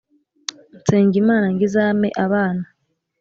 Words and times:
Nsenga 0.77 1.15
Imana 1.21 1.45
ngo 1.51 1.61
izame 1.67 2.09
abana 2.25 2.63